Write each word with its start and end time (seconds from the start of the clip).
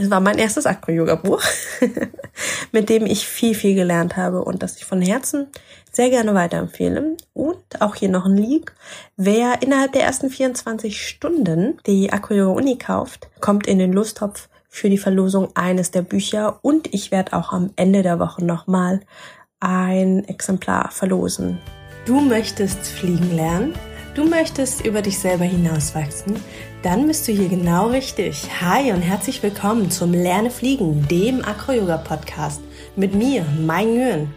es 0.00 0.10
war 0.10 0.20
mein 0.20 0.38
erstes 0.38 0.66
Acro-Yoga-Buch, 0.66 1.42
mit 2.72 2.88
dem 2.88 3.04
ich 3.04 3.26
viel, 3.26 3.54
viel 3.54 3.74
gelernt 3.74 4.16
habe 4.16 4.42
und 4.42 4.62
das 4.62 4.76
ich 4.76 4.84
von 4.84 5.02
Herzen 5.02 5.48
sehr 5.92 6.08
gerne 6.08 6.34
weiterempfehle. 6.34 7.16
Und 7.34 7.82
auch 7.82 7.94
hier 7.94 8.08
noch 8.08 8.24
ein 8.24 8.36
Leak. 8.36 8.72
Wer 9.16 9.62
innerhalb 9.62 9.92
der 9.92 10.04
ersten 10.04 10.30
24 10.30 11.06
Stunden 11.06 11.78
die 11.86 12.12
Acro-Yoga 12.12 12.52
Uni 12.52 12.78
kauft, 12.78 13.28
kommt 13.40 13.66
in 13.66 13.78
den 13.78 13.92
Lusttopf 13.92 14.48
für 14.68 14.88
die 14.88 14.98
Verlosung 14.98 15.48
eines 15.54 15.90
der 15.90 16.02
Bücher 16.02 16.60
und 16.62 16.94
ich 16.94 17.10
werde 17.10 17.34
auch 17.34 17.52
am 17.52 17.70
Ende 17.76 18.02
der 18.02 18.18
Woche 18.18 18.44
nochmal 18.44 19.00
ein 19.58 20.24
Exemplar 20.28 20.90
verlosen. 20.90 21.58
Du 22.06 22.20
möchtest 22.20 22.86
fliegen 22.86 23.36
lernen? 23.36 23.74
Du 24.14 24.24
möchtest 24.24 24.84
über 24.86 25.02
dich 25.02 25.18
selber 25.18 25.44
hinauswachsen? 25.44 26.36
Dann 26.82 27.06
bist 27.06 27.28
du 27.28 27.32
hier 27.32 27.50
genau 27.50 27.88
richtig. 27.88 28.48
Hi 28.62 28.90
und 28.92 29.02
herzlich 29.02 29.42
willkommen 29.42 29.90
zum 29.90 30.14
Lerne 30.14 30.50
Fliegen, 30.50 31.06
dem 31.08 31.44
Acro-Yoga-Podcast 31.44 32.62
mit 32.96 33.14
mir, 33.14 33.44
Mai 33.60 33.84
Nguyen. 33.84 34.34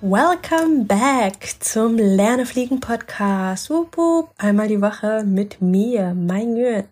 Welcome 0.00 0.86
back 0.86 1.56
zum 1.60 1.98
Lerne 1.98 2.46
Fliegen 2.46 2.80
Podcast. 2.80 3.68
Wupp, 3.68 3.98
wupp. 3.98 4.30
Einmal 4.38 4.68
die 4.68 4.80
Woche 4.80 5.22
mit 5.26 5.60
mir, 5.60 6.14
Mai 6.14 6.44
Nguyen. 6.44 6.84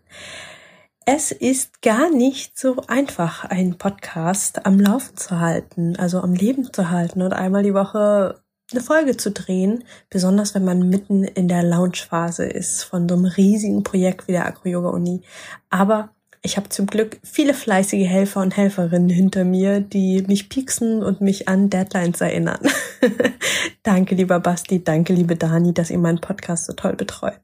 Es 1.07 1.33
ist 1.33 1.81
gar 1.81 2.11
nicht 2.11 2.59
so 2.59 2.83
einfach, 2.89 3.47
einen 3.47 3.79
Podcast 3.79 4.67
am 4.67 4.79
Laufen 4.79 5.17
zu 5.17 5.41
halten, 5.41 5.97
also 5.97 6.21
am 6.21 6.35
Leben 6.35 6.71
zu 6.71 6.91
halten 6.91 7.23
und 7.23 7.33
einmal 7.33 7.63
die 7.63 7.73
Woche 7.73 8.39
eine 8.73 8.81
Folge 8.81 9.17
zu 9.17 9.31
drehen, 9.31 9.85
besonders 10.11 10.55
wenn 10.55 10.65
man 10.65 10.89
mitten 10.89 11.25
in 11.25 11.49
der 11.49 11.63
Launchphase 11.63 12.45
ist 12.45 12.85
von 12.85 13.09
so 13.09 13.17
einem 13.17 13.25
riesigen 13.25 13.83
Projekt 13.83 14.29
wie 14.29 14.33
der 14.33 14.47
Acro-Yoga-Uni. 14.47 15.23
Aber 15.71 16.11
ich 16.43 16.57
habe 16.57 16.71
zum 16.71 16.87
Glück 16.87 17.19
viele 17.23 17.53
fleißige 17.53 18.07
Helfer 18.07 18.41
und 18.41 18.57
Helferinnen 18.57 19.11
hinter 19.11 19.45
mir, 19.45 19.81
die 19.81 20.23
mich 20.23 20.49
pieksen 20.49 21.03
und 21.03 21.21
mich 21.21 21.49
an 21.49 21.69
Deadlines 21.69 22.21
erinnern. 22.21 22.61
danke, 23.83 24.15
lieber 24.15 24.41
Basti, 24.41 24.83
danke, 24.83 25.13
liebe 25.13 25.37
Dani, 25.37 25.75
dass 25.75 25.91
ihr 25.91 25.99
meinen 25.99 26.21
Podcast 26.21 26.67
so 26.67 26.73
toll 26.73 26.95
betreut. 26.95 27.41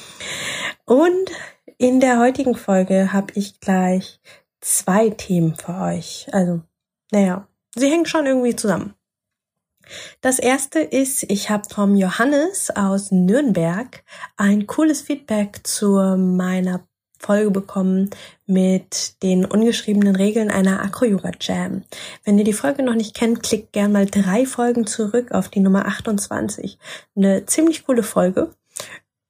und 0.84 1.30
in 1.78 2.00
der 2.00 2.18
heutigen 2.18 2.54
Folge 2.54 3.12
habe 3.12 3.32
ich 3.34 3.60
gleich 3.60 4.20
zwei 4.60 5.08
Themen 5.08 5.56
für 5.56 5.74
euch. 5.74 6.26
Also, 6.32 6.60
naja, 7.12 7.48
sie 7.74 7.90
hängen 7.90 8.06
schon 8.06 8.26
irgendwie 8.26 8.56
zusammen. 8.56 8.94
Das 10.20 10.38
erste 10.38 10.80
ist, 10.80 11.24
ich 11.24 11.50
habe 11.50 11.68
vom 11.68 11.96
Johannes 11.96 12.70
aus 12.70 13.10
Nürnberg 13.10 14.02
ein 14.36 14.66
cooles 14.66 15.02
Feedback 15.02 15.60
zu 15.64 15.92
meiner 16.16 16.86
Folge 17.18 17.50
bekommen 17.50 18.10
mit 18.46 19.22
den 19.22 19.44
ungeschriebenen 19.44 20.16
Regeln 20.16 20.50
einer 20.50 20.82
Acro-Yoga-Jam. 20.82 21.84
Wenn 22.24 22.38
ihr 22.38 22.44
die 22.44 22.52
Folge 22.52 22.82
noch 22.82 22.94
nicht 22.94 23.14
kennt, 23.14 23.42
klickt 23.42 23.72
gern 23.72 23.92
mal 23.92 24.06
drei 24.06 24.44
Folgen 24.44 24.86
zurück 24.86 25.30
auf 25.30 25.48
die 25.48 25.60
Nummer 25.60 25.86
28. 25.86 26.78
Eine 27.16 27.46
ziemlich 27.46 27.86
coole 27.86 28.02
Folge 28.02 28.54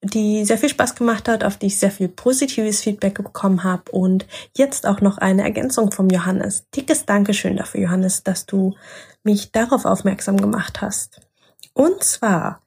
die 0.02 0.44
sehr 0.44 0.58
viel 0.58 0.68
Spaß 0.68 0.96
gemacht 0.96 1.28
hat, 1.28 1.44
auf 1.44 1.56
die 1.56 1.66
ich 1.66 1.78
sehr 1.78 1.90
viel 1.90 2.08
positives 2.08 2.82
Feedback 2.82 3.22
bekommen 3.22 3.62
habe 3.62 3.90
und 3.92 4.26
jetzt 4.56 4.86
auch 4.86 5.00
noch 5.00 5.18
eine 5.18 5.42
Ergänzung 5.42 5.92
vom 5.92 6.10
Johannes. 6.10 6.68
Dickes 6.74 7.06
Dankeschön 7.06 7.56
dafür, 7.56 7.82
Johannes, 7.82 8.24
dass 8.24 8.46
du 8.46 8.74
mich 9.22 9.52
darauf 9.52 9.84
aufmerksam 9.84 10.36
gemacht 10.38 10.80
hast. 10.80 11.20
Und 11.72 12.02
zwar 12.02 12.62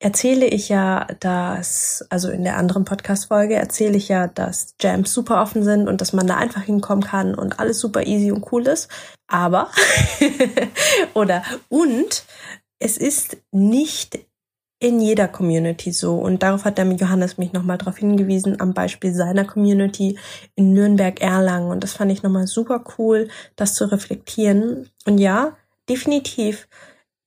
erzähle 0.00 0.46
ich 0.46 0.68
ja, 0.68 1.06
dass, 1.20 2.04
also 2.10 2.30
in 2.30 2.44
der 2.44 2.56
anderen 2.56 2.84
Podcast-Folge 2.84 3.54
erzähle 3.54 3.96
ich 3.96 4.08
ja, 4.08 4.26
dass 4.26 4.74
Jams 4.80 5.12
super 5.12 5.42
offen 5.42 5.64
sind 5.64 5.88
und 5.88 6.00
dass 6.00 6.12
man 6.12 6.26
da 6.26 6.36
einfach 6.36 6.62
hinkommen 6.62 7.04
kann 7.04 7.34
und 7.34 7.58
alles 7.58 7.80
super 7.80 8.06
easy 8.06 8.30
und 8.32 8.50
cool 8.52 8.66
ist. 8.66 8.88
Aber, 9.26 9.70
oder, 11.14 11.42
und 11.68 12.24
es 12.78 12.96
ist 12.96 13.38
nicht 13.50 14.18
in 14.80 15.00
jeder 15.00 15.28
Community 15.28 15.92
so. 15.92 16.16
Und 16.16 16.42
darauf 16.42 16.64
hat 16.64 16.78
der 16.78 16.86
Johannes 16.86 17.38
mich 17.38 17.52
nochmal 17.52 17.78
darauf 17.78 17.98
hingewiesen, 17.98 18.60
am 18.60 18.74
Beispiel 18.74 19.12
seiner 19.12 19.44
Community 19.44 20.18
in 20.54 20.72
Nürnberg-Erlangen. 20.72 21.70
Und 21.70 21.82
das 21.82 21.92
fand 21.92 22.12
ich 22.12 22.22
nochmal 22.22 22.46
super 22.46 22.84
cool, 22.98 23.28
das 23.56 23.74
zu 23.74 23.90
reflektieren. 23.90 24.88
Und 25.06 25.18
ja, 25.18 25.56
definitiv, 25.88 26.68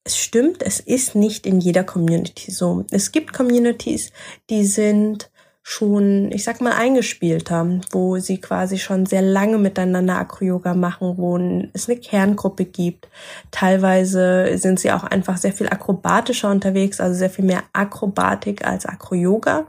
es 0.03 0.17
stimmt, 0.17 0.63
es 0.63 0.79
ist 0.79 1.15
nicht 1.15 1.45
in 1.45 1.59
jeder 1.59 1.83
Community 1.83 2.51
so. 2.51 2.85
Es 2.91 3.11
gibt 3.11 3.33
Communities, 3.33 4.11
die 4.49 4.65
sind 4.65 5.30
schon, 5.63 6.31
ich 6.31 6.43
sag 6.43 6.59
mal, 6.61 6.73
eingespielt 6.73 7.51
haben, 7.51 7.81
wo 7.91 8.17
sie 8.17 8.41
quasi 8.41 8.79
schon 8.79 9.05
sehr 9.05 9.21
lange 9.21 9.57
miteinander 9.57 10.17
Acro-Yoga 10.17 10.73
machen, 10.73 11.17
wo 11.17 11.37
es 11.73 11.87
eine 11.87 11.99
Kerngruppe 11.99 12.65
gibt. 12.65 13.09
Teilweise 13.51 14.57
sind 14.57 14.79
sie 14.79 14.91
auch 14.91 15.03
einfach 15.03 15.37
sehr 15.37 15.53
viel 15.53 15.69
akrobatischer 15.69 16.49
unterwegs, 16.49 16.99
also 16.99 17.17
sehr 17.17 17.29
viel 17.29 17.45
mehr 17.45 17.63
Akrobatik 17.73 18.65
als 18.65 18.85
Acro-Yoga. 18.85 19.67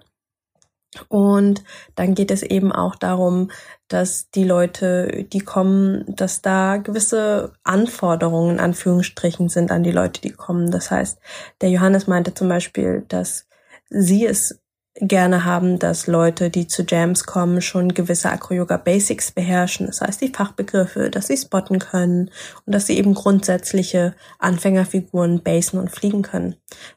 Und 1.08 1.64
dann 1.94 2.14
geht 2.14 2.30
es 2.30 2.42
eben 2.42 2.70
auch 2.70 2.96
darum, 2.96 3.50
dass 3.88 4.30
die 4.30 4.44
Leute, 4.44 5.24
die 5.32 5.40
kommen, 5.40 6.04
dass 6.06 6.42
da 6.42 6.76
gewisse 6.76 7.52
Anforderungen 7.62 8.52
in 8.52 8.60
Anführungsstrichen 8.60 9.48
sind 9.48 9.70
an 9.70 9.82
die 9.82 9.90
Leute, 9.90 10.20
die 10.20 10.32
kommen. 10.32 10.70
Das 10.70 10.90
heißt, 10.90 11.18
der 11.60 11.70
Johannes 11.70 12.06
meinte 12.06 12.34
zum 12.34 12.48
Beispiel, 12.48 13.04
dass 13.08 13.46
sie 13.88 14.26
es 14.26 14.62
gerne 15.08 15.44
haben, 15.44 15.80
dass 15.80 16.06
Leute, 16.06 16.48
die 16.48 16.68
zu 16.68 16.84
Jams 16.84 17.24
kommen, 17.24 17.60
schon 17.60 17.92
gewisse 17.92 18.30
Acro-Yoga 18.30 18.76
Basics 18.76 19.32
beherrschen. 19.32 19.86
Das 19.86 20.00
heißt, 20.00 20.20
die 20.20 20.28
Fachbegriffe, 20.28 21.10
dass 21.10 21.26
sie 21.26 21.36
spotten 21.36 21.80
können 21.80 22.30
und 22.64 22.74
dass 22.74 22.86
sie 22.86 22.96
eben 22.96 23.14
grundsätzliche 23.14 24.14
Anfängerfiguren 24.38 25.42
basen 25.42 25.80
und 25.80 25.90
fliegen 25.90 26.22
können. 26.22 26.54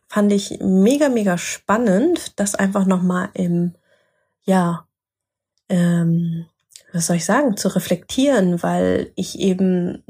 Fand 0.08 0.32
ich 0.32 0.60
mega, 0.62 1.10
mega 1.10 1.40
spannend, 1.40 2.40
das 2.40 2.54
einfach 2.54 2.86
nochmal 2.86 3.30
im, 3.34 3.74
ja, 4.44 4.88
ähm, 5.68 6.46
was 6.94 7.08
soll 7.08 7.16
ich 7.16 7.26
sagen, 7.26 7.58
zu 7.58 7.70
reflektieren, 7.70 8.62
weil 8.62 9.12
ich 9.16 9.40
eben 9.40 10.04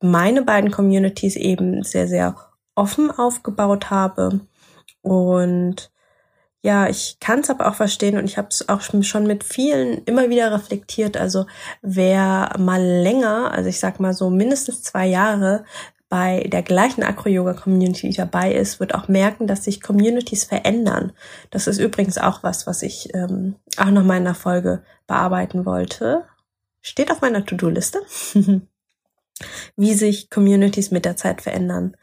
meine 0.00 0.42
beiden 0.42 0.70
Communities 0.70 1.36
eben 1.36 1.82
sehr, 1.84 2.06
sehr 2.06 2.36
offen 2.74 3.10
aufgebaut 3.10 3.88
habe 3.90 4.40
und 5.00 5.90
ja, 6.62 6.88
ich 6.88 7.18
kann 7.20 7.40
es 7.40 7.50
aber 7.50 7.68
auch 7.68 7.74
verstehen 7.74 8.18
und 8.18 8.24
ich 8.24 8.36
habe 8.36 8.48
es 8.50 8.68
auch 8.68 8.80
schon 8.80 9.26
mit 9.26 9.44
vielen 9.44 10.02
immer 10.04 10.28
wieder 10.28 10.52
reflektiert. 10.52 11.16
Also 11.16 11.46
wer 11.82 12.52
mal 12.58 12.82
länger, 12.82 13.52
also 13.52 13.68
ich 13.68 13.78
sag 13.78 14.00
mal 14.00 14.12
so 14.12 14.28
mindestens 14.28 14.82
zwei 14.82 15.06
Jahre 15.06 15.64
bei 16.08 16.44
der 16.50 16.62
gleichen 16.62 17.02
Acro-Yoga-Community 17.02 18.10
dabei 18.10 18.54
ist, 18.54 18.80
wird 18.80 18.94
auch 18.94 19.08
merken, 19.08 19.46
dass 19.46 19.64
sich 19.64 19.82
Communities 19.82 20.44
verändern. 20.44 21.12
Das 21.50 21.66
ist 21.66 21.78
übrigens 21.78 22.18
auch 22.18 22.42
was, 22.42 22.66
was 22.66 22.82
ich 22.82 23.14
ähm, 23.14 23.56
auch 23.76 23.90
noch 23.90 24.04
mal 24.04 24.16
in 24.16 24.24
der 24.24 24.34
Folge 24.34 24.82
bearbeiten 25.06 25.66
wollte. 25.66 26.24
Steht 26.80 27.12
auf 27.12 27.20
meiner 27.20 27.44
To-Do-Liste. 27.44 28.00
wie 29.76 29.94
sich 29.94 30.30
Communities 30.30 30.90
mit 30.90 31.04
der 31.04 31.16
Zeit 31.16 31.42
verändern. 31.42 31.96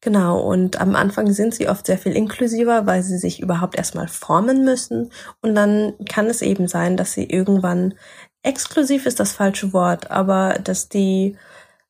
Genau, 0.00 0.40
und 0.40 0.80
am 0.80 0.96
Anfang 0.96 1.32
sind 1.32 1.54
sie 1.54 1.68
oft 1.68 1.86
sehr 1.86 1.98
viel 1.98 2.16
inklusiver, 2.16 2.86
weil 2.86 3.02
sie 3.02 3.18
sich 3.18 3.40
überhaupt 3.40 3.76
erstmal 3.76 4.08
formen 4.08 4.64
müssen. 4.64 5.12
Und 5.42 5.54
dann 5.54 5.94
kann 6.08 6.26
es 6.26 6.42
eben 6.42 6.68
sein, 6.68 6.96
dass 6.96 7.12
sie 7.12 7.24
irgendwann 7.24 7.94
exklusiv 8.42 9.06
ist 9.06 9.20
das 9.20 9.32
falsche 9.32 9.72
Wort, 9.72 10.10
aber 10.10 10.54
dass 10.64 10.88
die 10.88 11.36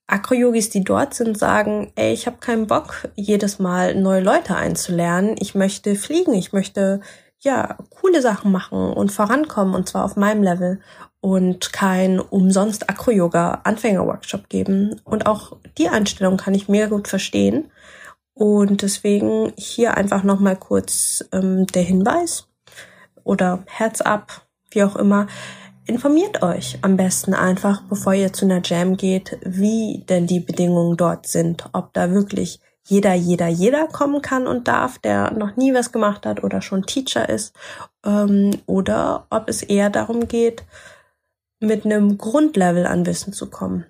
Acro-Yogis, 0.09 0.71
die 0.71 0.83
dort 0.83 1.15
sind, 1.15 1.39
sagen, 1.39 1.93
ey, 1.95 2.13
ich 2.13 2.27
habe 2.27 2.39
keinen 2.39 2.67
Bock, 2.67 3.09
jedes 3.15 3.61
Mal 3.61 3.95
neue 3.95 4.21
Leute 4.21 4.57
einzulernen. 4.57 5.37
Ich 5.39 5.55
möchte 5.55 5.95
fliegen, 5.95 6.35
ich 6.35 6.53
möchte 6.53 7.01
ja 7.39 7.79
coole 7.91 8.21
Sachen 8.21 8.53
machen 8.53 8.93
und 8.93 9.13
vorankommen 9.13 9.75
und 9.75 9.89
zwar 9.89 10.05
auf 10.05 10.17
meinem 10.17 10.43
Level 10.43 10.81
und 11.21 11.73
kein 11.73 12.19
umsonst 12.19 12.89
Acro-Yoga 12.89 13.61
Anfänger-Workshop 13.65 14.49
geben. 14.49 15.01
Und 15.05 15.27
auch 15.27 15.57
die 15.77 15.89
Einstellung 15.89 16.37
kann 16.37 16.55
ich 16.55 16.69
mega 16.69 16.87
gut 16.87 17.09
verstehen. 17.09 17.71
Und 18.33 18.83
deswegen 18.83 19.53
hier 19.57 19.97
einfach 19.97 20.23
nochmal 20.23 20.57
kurz 20.57 21.25
ähm, 21.33 21.67
der 21.67 21.83
Hinweis 21.83 22.49
oder 23.23 23.65
Herz 23.67 24.01
ab, 24.01 24.47
wie 24.71 24.83
auch 24.83 24.97
immer. 24.97 25.27
Informiert 25.85 26.43
euch 26.43 26.79
am 26.83 26.97
besten 26.97 27.35
einfach, 27.35 27.83
bevor 27.83 28.15
ihr 28.15 28.33
zu 28.33 28.45
einer 28.45 28.63
Jam 28.65 28.97
geht, 28.97 29.39
wie 29.45 30.05
denn 30.09 30.27
die 30.27 30.41
Bedingungen 30.41 30.97
dort 30.97 31.27
sind. 31.27 31.65
Ob 31.73 31.93
da 31.93 32.13
wirklich 32.13 32.61
jeder, 32.87 33.13
jeder, 33.13 33.49
jeder 33.49 33.89
kommen 33.89 34.23
kann 34.23 34.47
und 34.47 34.69
darf, 34.69 34.99
der 34.99 35.33
noch 35.33 35.57
nie 35.57 35.75
was 35.75 35.93
gemacht 35.93 36.25
hat 36.25 36.43
oder 36.43 36.63
schon 36.63 36.87
Teacher 36.87 37.29
ist. 37.29 37.55
Ähm, 38.05 38.53
oder 38.67 39.27
ob 39.31 39.49
es 39.49 39.63
eher 39.63 39.91
darum 39.91 40.29
geht, 40.29 40.65
mit 41.61 41.85
einem 41.85 42.19
Grundlevel 42.19 42.87
an 42.87 43.07
Wissen 43.07 43.33
zu 43.33 43.49
kommen. 43.49 43.85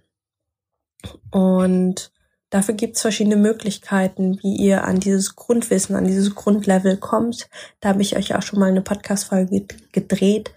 Und 1.30 2.12
dafür 2.50 2.74
gibt 2.74 2.96
es 2.96 3.02
verschiedene 3.02 3.36
Möglichkeiten, 3.36 4.38
wie 4.42 4.56
ihr 4.56 4.84
an 4.84 5.00
dieses 5.00 5.36
Grundwissen, 5.36 5.96
an 5.96 6.06
dieses 6.06 6.34
Grundlevel 6.34 6.96
kommt. 6.96 7.48
Da 7.80 7.90
habe 7.90 8.02
ich 8.02 8.16
euch 8.16 8.34
auch 8.34 8.42
schon 8.42 8.58
mal 8.58 8.68
eine 8.68 8.82
Podcast-Folge 8.82 9.66
gedreht, 9.92 10.52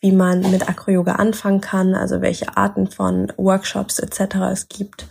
wie 0.00 0.12
man 0.12 0.50
mit 0.50 0.68
Acro-Yoga 0.68 1.16
anfangen 1.16 1.60
kann, 1.60 1.94
also 1.94 2.20
welche 2.20 2.56
Arten 2.56 2.88
von 2.88 3.32
Workshops 3.36 3.98
etc. 3.98 4.36
es 4.52 4.68
gibt. 4.68 5.06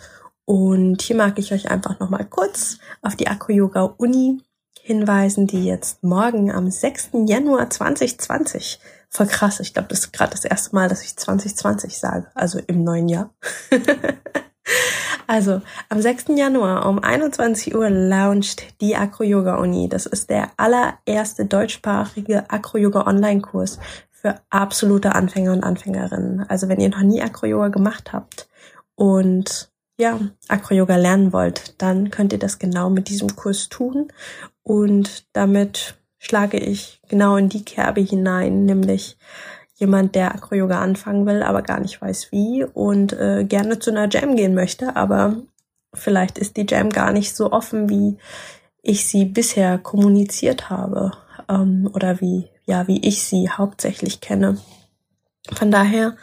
Und 0.46 1.02
hier 1.02 1.16
mag 1.16 1.38
ich 1.38 1.54
euch 1.54 1.70
einfach 1.70 2.00
nochmal 2.00 2.26
kurz 2.26 2.78
auf 3.02 3.16
die 3.16 3.28
Acro-Yoga 3.28 3.94
Uni 3.98 4.42
hinweisen, 4.82 5.48
die 5.48 5.66
jetzt 5.66 6.04
morgen 6.04 6.52
am 6.52 6.70
6. 6.70 7.12
Januar 7.26 7.70
2020 7.70 8.80
voll 9.12 9.28
krass. 9.28 9.60
Ich 9.60 9.74
glaube, 9.74 9.90
das 9.90 10.00
ist 10.00 10.14
gerade 10.14 10.32
das 10.32 10.46
erste 10.46 10.74
Mal, 10.74 10.90
dass 10.90 11.04
ich 11.04 11.16
2020 11.16 11.98
sage, 11.98 12.28
also 12.34 12.60
im 12.66 12.84
neuen 12.84 13.10
Jahr. 13.10 13.30
also, 15.28 15.62
am 15.90 16.02
6. 16.02 16.26
Januar 16.30 16.88
um 16.88 17.00
21 17.00 17.76
Uhr 17.76 17.90
launcht 17.90 18.80
die 18.82 18.96
Acro-Yoga-Uni. 18.96 19.90
Das 19.90 20.06
ist 20.06 20.30
der 20.30 20.52
allererste 20.58 21.46
deutschsprachige 21.46 22.50
Acro-Yoga-Online-Kurs 22.50 23.80
für 24.10 24.36
absolute 24.50 25.14
Anfänger 25.14 25.52
und 25.52 25.64
Anfängerinnen. 25.64 26.50
Also, 26.50 26.70
wenn 26.70 26.80
ihr 26.80 26.90
noch 26.90 27.02
nie 27.02 27.22
Acro-Yoga 27.22 27.68
gemacht 27.68 28.14
habt 28.14 28.48
und 28.96 29.70
ja, 29.98 30.20
Acro-Yoga 30.48 30.96
lernen 30.96 31.34
wollt, 31.34 31.80
dann 31.82 32.10
könnt 32.12 32.34
ihr 32.34 32.40
das 32.40 32.60
genau 32.60 32.90
mit 32.90 33.10
diesem 33.10 33.36
Kurs 33.36 33.68
tun. 33.70 34.08
Und 34.64 35.26
damit 35.34 36.01
schlage 36.22 36.58
ich 36.58 37.02
genau 37.10 37.36
in 37.36 37.50
die 37.50 37.66
Kerbe 37.66 38.00
hinein, 38.00 38.66
nämlich 38.66 39.18
jemand, 39.76 40.14
der 40.14 40.36
Acro-Yoga 40.36 40.80
anfangen 40.80 41.26
will, 41.26 41.42
aber 41.42 41.64
gar 41.64 41.80
nicht 41.80 42.00
weiß 42.00 42.32
wie 42.32 42.64
und 42.64 43.14
äh, 43.14 43.44
gerne 43.44 43.80
zu 43.80 43.90
einer 43.90 44.08
Jam 44.08 44.36
gehen 44.36 44.54
möchte, 44.54 44.96
aber 44.96 45.38
vielleicht 45.96 46.38
ist 46.38 46.58
die 46.58 46.68
Jam 46.70 46.92
gar 46.92 47.12
nicht 47.12 47.36
so 47.36 47.52
offen, 47.52 47.90
wie 47.90 48.18
ich 48.84 49.08
sie 49.08 49.26
bisher 49.26 49.80
kommuniziert 49.80 50.70
habe 50.70 51.12
ähm, 51.50 51.90
oder 51.92 52.22
wie 52.22 52.48
ja 52.66 52.88
wie 52.88 53.04
ich 53.06 53.24
sie 53.24 53.50
hauptsächlich 53.50 54.22
kenne. 54.22 54.60
Von 55.52 55.72
daher 55.72 56.16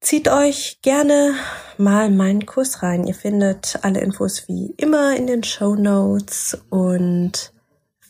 zieht 0.00 0.28
euch 0.28 0.80
gerne 0.82 1.34
mal 1.78 2.10
meinen 2.10 2.44
Kurs 2.44 2.82
rein. 2.82 3.06
Ihr 3.06 3.14
findet 3.14 3.78
alle 3.82 4.00
Infos 4.00 4.48
wie 4.48 4.74
immer 4.76 5.16
in 5.16 5.28
den 5.28 5.44
Show 5.44 5.76
Notes 5.76 6.58
und 6.70 7.53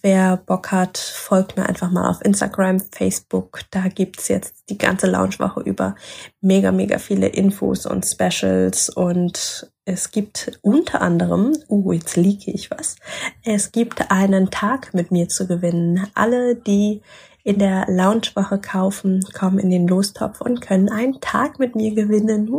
Wer 0.04 0.36
Bock 0.36 0.70
hat, 0.70 0.98
folgt 0.98 1.56
mir 1.56 1.64
einfach 1.64 1.90
mal 1.90 2.10
auf 2.10 2.22
Instagram, 2.22 2.78
Facebook. 2.78 3.60
Da 3.70 3.88
gibt's 3.88 4.28
jetzt 4.28 4.68
die 4.68 4.76
ganze 4.76 5.06
Launchwoche 5.06 5.62
über 5.62 5.94
mega, 6.42 6.72
mega 6.72 6.98
viele 6.98 7.28
Infos 7.28 7.86
und 7.86 8.04
Specials. 8.04 8.90
Und 8.90 9.72
es 9.86 10.10
gibt 10.10 10.58
unter 10.60 11.00
anderem, 11.00 11.54
uh, 11.70 11.92
jetzt 11.92 12.16
liege 12.16 12.50
ich 12.50 12.70
was, 12.70 12.96
es 13.44 13.72
gibt 13.72 14.10
einen 14.10 14.50
Tag 14.50 14.92
mit 14.92 15.10
mir 15.10 15.30
zu 15.30 15.46
gewinnen. 15.46 16.06
Alle, 16.12 16.54
die 16.54 17.00
in 17.42 17.58
der 17.58 17.86
Launchwoche 17.88 18.58
kaufen, 18.58 19.24
kommen 19.32 19.58
in 19.58 19.70
den 19.70 19.88
Lostopf 19.88 20.42
und 20.42 20.60
können 20.60 20.90
einen 20.90 21.22
Tag 21.22 21.58
mit 21.58 21.76
mir 21.76 21.94
gewinnen. 21.94 22.50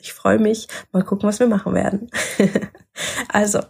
Ich 0.00 0.14
freue 0.14 0.38
mich. 0.38 0.68
Mal 0.92 1.04
gucken, 1.04 1.28
was 1.28 1.38
wir 1.38 1.48
machen 1.48 1.74
werden. 1.74 2.10
also, 3.28 3.60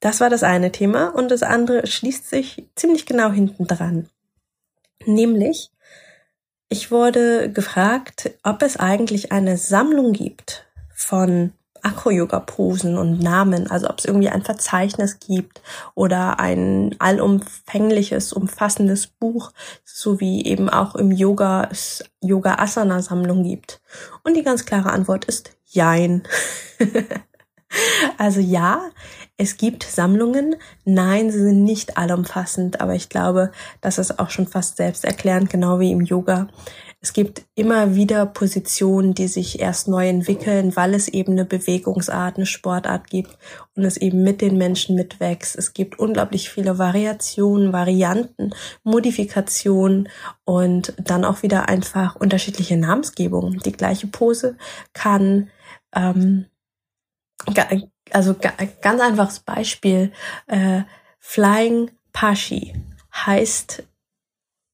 das 0.00 0.20
war 0.20 0.30
das 0.30 0.42
eine 0.42 0.72
Thema 0.72 1.14
und 1.14 1.30
das 1.30 1.42
andere 1.42 1.86
schließt 1.86 2.28
sich 2.28 2.66
ziemlich 2.74 3.06
genau 3.06 3.30
hinten 3.30 3.66
dran. 3.66 4.08
Nämlich, 5.04 5.70
ich 6.68 6.90
wurde 6.90 7.50
gefragt, 7.50 8.30
ob 8.42 8.62
es 8.62 8.78
eigentlich 8.78 9.32
eine 9.32 9.56
Sammlung 9.56 10.12
gibt 10.12 10.66
von 10.94 11.52
Acro-Yoga-Posen 11.82 12.98
und 12.98 13.20
Namen, 13.20 13.70
also 13.70 13.88
ob 13.88 13.98
es 13.98 14.04
irgendwie 14.04 14.28
ein 14.28 14.42
Verzeichnis 14.42 15.18
gibt 15.18 15.62
oder 15.94 16.38
ein 16.38 16.94
allumfängliches, 16.98 18.32
umfassendes 18.32 19.06
Buch, 19.06 19.52
so 19.84 20.20
wie 20.20 20.44
eben 20.44 20.68
auch 20.68 20.94
im 20.94 21.10
Yoga 21.10 21.68
Yoga-Asana-Sammlung 22.20 23.44
gibt. 23.44 23.80
Und 24.24 24.36
die 24.36 24.42
ganz 24.42 24.66
klare 24.66 24.90
Antwort 24.90 25.24
ist 25.24 25.56
Jein. 25.66 26.22
also 28.18 28.40
ja, 28.40 28.90
es 29.36 29.56
gibt 29.56 29.84
Sammlungen. 29.84 30.56
Nein, 30.84 31.30
sie 31.30 31.38
sind 31.38 31.64
nicht 31.64 31.96
allumfassend, 31.96 32.80
aber 32.80 32.94
ich 32.94 33.08
glaube, 33.08 33.52
das 33.80 33.98
ist 33.98 34.18
auch 34.18 34.30
schon 34.30 34.46
fast 34.46 34.76
selbsterklärend, 34.76 35.50
genau 35.50 35.80
wie 35.80 35.92
im 35.92 36.02
Yoga. 36.02 36.48
Es 37.02 37.14
gibt 37.14 37.46
immer 37.54 37.94
wieder 37.94 38.26
Positionen, 38.26 39.14
die 39.14 39.26
sich 39.26 39.58
erst 39.58 39.88
neu 39.88 40.06
entwickeln, 40.06 40.76
weil 40.76 40.92
es 40.92 41.08
eben 41.08 41.32
eine 41.32 41.46
Bewegungsart, 41.46 42.36
eine 42.36 42.44
Sportart 42.44 43.08
gibt 43.08 43.38
und 43.74 43.84
es 43.84 43.96
eben 43.96 44.22
mit 44.22 44.42
den 44.42 44.58
Menschen 44.58 44.96
mitwächst. 44.96 45.56
Es 45.56 45.72
gibt 45.72 45.98
unglaublich 45.98 46.50
viele 46.50 46.76
Variationen, 46.76 47.72
Varianten, 47.72 48.50
Modifikationen 48.84 50.10
und 50.44 50.92
dann 51.02 51.24
auch 51.24 51.42
wieder 51.42 51.70
einfach 51.70 52.16
unterschiedliche 52.16 52.76
Namensgebungen. 52.76 53.60
Die 53.60 53.72
gleiche 53.72 54.08
Pose 54.08 54.58
kann 54.92 55.48
ähm, 55.94 56.49
also 58.10 58.34
ganz 58.34 59.00
einfaches 59.00 59.40
Beispiel, 59.40 60.12
äh, 60.46 60.82
Flying 61.18 61.90
Pashi 62.12 62.74
heißt 63.14 63.82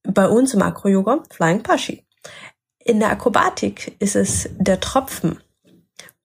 bei 0.02 0.28
uns 0.28 0.54
im 0.54 0.62
Acro-Yoga 0.62 1.22
Flying 1.30 1.62
Pashi. 1.62 2.04
In 2.78 3.00
der 3.00 3.10
Akrobatik 3.10 3.96
ist 3.98 4.16
es 4.16 4.48
der 4.56 4.80
Tropfen. 4.80 5.40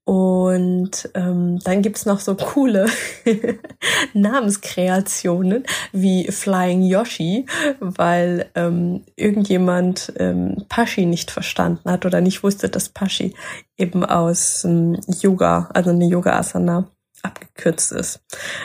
Und 0.03 1.09
ähm, 1.13 1.59
dann 1.63 1.81
gibt's 1.83 2.05
noch 2.05 2.19
so 2.19 2.35
coole 2.35 2.87
Namenskreationen 4.13 5.63
wie 5.91 6.31
Flying 6.31 6.81
Yoshi, 6.81 7.45
weil 7.79 8.49
ähm, 8.55 9.03
irgendjemand 9.15 10.11
ähm, 10.17 10.65
Pashi 10.69 11.05
nicht 11.05 11.29
verstanden 11.29 11.89
hat 11.89 12.05
oder 12.05 12.19
nicht 12.19 12.43
wusste, 12.43 12.67
dass 12.67 12.89
Pashi 12.89 13.35
eben 13.77 14.03
aus 14.03 14.65
ähm, 14.65 14.99
Yoga, 15.21 15.69
also 15.73 15.91
eine 15.91 16.05
Yoga-Asana 16.05 16.87
abgekürzt 17.23 17.91
ist. 17.91 18.21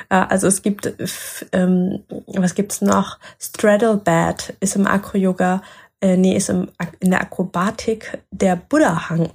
Äh, 0.08 0.16
also 0.16 0.46
es 0.46 0.62
gibt, 0.62 0.94
ähm, 1.52 2.04
was 2.28 2.54
gibt's 2.54 2.80
noch? 2.80 3.18
Straddle 3.38 3.98
Bad 3.98 4.54
ist 4.60 4.76
im 4.76 4.86
Acro-Yoga 4.86 5.62
äh, 6.00 6.16
nee, 6.16 6.36
ist 6.36 6.50
im, 6.50 6.70
in 7.00 7.10
der 7.10 7.20
Akrobatik 7.22 8.18
der 8.30 8.56
Buddha-Hang. 8.56 9.30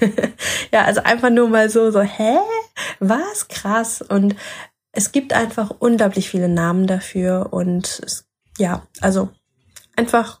ja, 0.72 0.84
also 0.84 1.02
einfach 1.02 1.30
nur 1.30 1.48
mal 1.48 1.68
so, 1.68 1.90
so, 1.90 2.00
hä? 2.00 2.38
Was? 2.98 3.48
Krass. 3.48 4.02
Und 4.02 4.34
es 4.92 5.12
gibt 5.12 5.32
einfach 5.32 5.70
unglaublich 5.78 6.30
viele 6.30 6.48
Namen 6.48 6.86
dafür 6.86 7.52
und 7.52 8.00
es, 8.04 8.26
ja, 8.58 8.86
also 9.00 9.30
einfach 9.96 10.40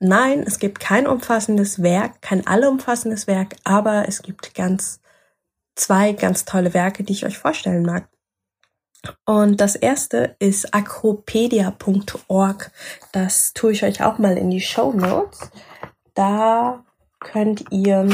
nein, 0.00 0.42
es 0.46 0.58
gibt 0.58 0.80
kein 0.80 1.06
umfassendes 1.06 1.82
Werk, 1.82 2.22
kein 2.22 2.46
allumfassendes 2.46 3.26
Werk, 3.26 3.56
aber 3.64 4.08
es 4.08 4.22
gibt 4.22 4.54
ganz 4.54 5.00
zwei 5.74 6.12
ganz 6.12 6.44
tolle 6.44 6.74
Werke, 6.74 7.04
die 7.04 7.12
ich 7.12 7.26
euch 7.26 7.38
vorstellen 7.38 7.84
mag. 7.84 8.08
Und 9.24 9.60
das 9.60 9.76
erste 9.76 10.36
ist 10.38 10.74
acropedia.org. 10.74 12.70
Das 13.12 13.52
tue 13.54 13.72
ich 13.72 13.84
euch 13.84 14.02
auch 14.02 14.18
mal 14.18 14.36
in 14.36 14.50
die 14.50 14.60
Show 14.60 14.92
Notes. 14.92 15.50
Da 16.14 16.84
könnt 17.20 17.64
ihr 17.70 18.08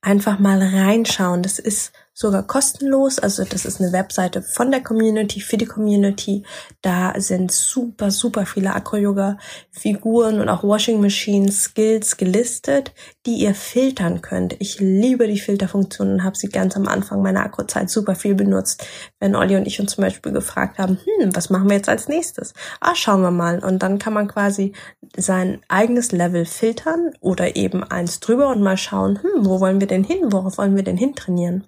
einfach 0.00 0.38
mal 0.38 0.62
reinschauen. 0.62 1.42
Das 1.42 1.58
ist 1.58 1.92
sogar 2.14 2.44
kostenlos. 2.44 3.18
Also 3.18 3.44
das 3.44 3.66
ist 3.66 3.80
eine 3.80 3.92
Webseite 3.92 4.40
von 4.40 4.70
der 4.70 4.82
Community, 4.82 5.40
für 5.40 5.58
die 5.58 5.66
Community. 5.66 6.44
Da 6.80 7.12
sind 7.18 7.52
super, 7.52 8.10
super 8.10 8.46
viele 8.46 8.72
Acro-Yoga-Figuren 8.74 10.40
und 10.40 10.48
auch 10.48 10.62
Washing 10.62 11.00
Machine 11.00 11.52
Skills 11.52 12.16
gelistet, 12.16 12.92
die 13.26 13.34
ihr 13.34 13.54
filtern 13.54 14.22
könnt. 14.22 14.54
Ich 14.60 14.78
liebe 14.78 15.26
die 15.26 15.40
Filterfunktion 15.40 16.12
und 16.12 16.24
habe 16.24 16.36
sie 16.36 16.48
ganz 16.48 16.76
am 16.76 16.86
Anfang 16.86 17.22
meiner 17.22 17.44
Akro-Zeit 17.44 17.90
super 17.90 18.14
viel 18.14 18.34
benutzt. 18.34 18.86
Wenn 19.18 19.34
Olli 19.34 19.56
und 19.56 19.66
ich 19.66 19.80
uns 19.80 19.94
zum 19.94 20.02
Beispiel 20.02 20.32
gefragt 20.32 20.78
haben, 20.78 20.98
hm, 21.04 21.34
was 21.34 21.50
machen 21.50 21.68
wir 21.68 21.76
jetzt 21.76 21.88
als 21.88 22.08
nächstes? 22.08 22.54
Ah, 22.80 22.94
schauen 22.94 23.22
wir 23.22 23.32
mal. 23.32 23.62
Und 23.64 23.82
dann 23.82 23.98
kann 23.98 24.12
man 24.12 24.28
quasi 24.28 24.72
sein 25.16 25.60
eigenes 25.68 26.12
Level 26.12 26.46
filtern 26.46 27.12
oder 27.20 27.56
eben 27.56 27.82
eins 27.82 28.20
drüber 28.20 28.48
und 28.48 28.62
mal 28.62 28.76
schauen, 28.76 29.20
hm, 29.20 29.44
wo 29.44 29.60
wollen 29.60 29.80
wir 29.80 29.88
denn 29.88 30.04
hin? 30.04 30.32
Worauf 30.32 30.58
wollen 30.58 30.76
wir 30.76 30.84
denn 30.84 30.96
hin 30.96 31.16
trainieren? 31.16 31.64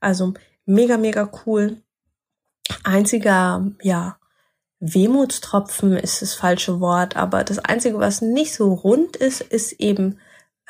Also 0.00 0.32
mega, 0.64 0.96
mega 0.96 1.30
cool. 1.44 1.76
Einziger, 2.82 3.66
ja, 3.82 4.16
Wehmutstropfen 4.80 5.96
ist 5.96 6.22
das 6.22 6.34
falsche 6.34 6.80
Wort, 6.80 7.16
aber 7.16 7.44
das 7.44 7.58
Einzige, 7.58 7.98
was 7.98 8.20
nicht 8.20 8.54
so 8.54 8.72
rund 8.72 9.16
ist, 9.16 9.40
ist 9.40 9.72
eben, 9.72 10.18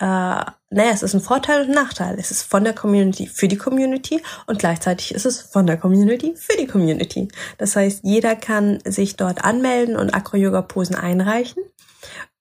äh, 0.00 0.04
naja, 0.04 0.90
es 0.90 1.04
ist 1.04 1.14
ein 1.14 1.20
Vorteil 1.20 1.62
und 1.62 1.68
ein 1.68 1.74
Nachteil. 1.74 2.16
Es 2.18 2.30
ist 2.30 2.42
von 2.42 2.64
der 2.64 2.74
Community 2.74 3.26
für 3.26 3.46
die 3.46 3.56
Community 3.56 4.20
und 4.46 4.58
gleichzeitig 4.58 5.14
ist 5.14 5.24
es 5.24 5.40
von 5.40 5.66
der 5.66 5.76
Community 5.76 6.34
für 6.36 6.56
die 6.56 6.66
Community. 6.66 7.28
Das 7.58 7.76
heißt, 7.76 8.00
jeder 8.02 8.34
kann 8.34 8.80
sich 8.84 9.16
dort 9.16 9.44
anmelden 9.44 9.96
und 9.96 10.12
Acro-Yoga-Posen 10.12 10.96
einreichen. 10.96 11.62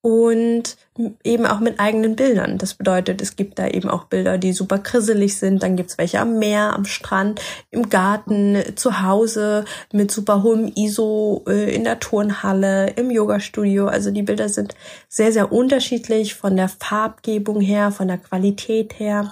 Und 0.04 0.76
eben 1.24 1.46
auch 1.46 1.62
mit 1.62 1.80
eigenen 1.80 2.18
Bildern. 2.18 2.58
Das 2.58 2.74
bedeutet, 2.74 3.22
es 3.22 3.38
gibt 3.38 3.58
da 3.58 3.70
eben 3.70 3.90
auch 3.90 4.04
Bilder, 4.04 4.38
die 4.38 4.52
super 4.52 4.78
krisselig 4.78 5.38
sind. 5.38 5.64
Dann 5.64 5.78
gibt's 5.78 5.98
welche 5.98 6.20
am 6.20 6.40
Meer, 6.40 6.74
am 6.74 6.84
Strand, 6.84 7.40
im 7.72 7.90
Garten, 7.90 8.58
zu 8.76 9.02
Hause 9.02 9.64
mit 9.94 10.12
super 10.12 10.44
hohem 10.44 10.70
ISO 10.76 11.46
äh, 11.48 11.74
in 11.74 11.86
der 11.86 12.02
Turnhalle, 12.02 12.90
im 12.98 13.12
Yoga-Studio. 13.12 13.88
Also 13.88 14.12
die 14.12 14.24
Bilder 14.24 14.50
sind 14.50 14.76
sehr, 15.08 15.32
sehr 15.32 15.54
unterschiedlich 15.54 16.36
von 16.36 16.58
der 16.58 16.68
Farbgebung 16.68 17.62
her, 17.62 17.92
von 17.92 18.10
der 18.10 18.18
Qualität 18.18 19.00
her. 19.00 19.32